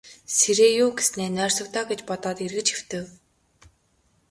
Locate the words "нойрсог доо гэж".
1.35-1.99